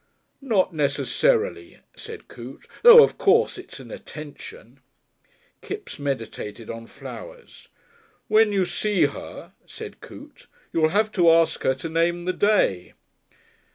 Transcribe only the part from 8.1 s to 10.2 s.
"When you see her," said